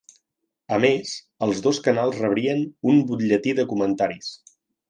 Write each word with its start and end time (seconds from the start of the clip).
A 0.77 0.79
més, 0.85 1.11
els 1.49 1.61
dos 1.67 1.81
canals 1.89 2.19
rebrien 2.23 2.65
un 2.93 3.05
"butlletí 3.13 3.57
de 3.61 3.71
comentaris". 3.75 4.35